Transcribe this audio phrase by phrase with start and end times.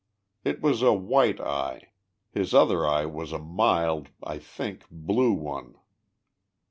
[0.43, 1.91] It was a white eye;
[2.33, 5.75] ins other eye was a mild, I think, blue one.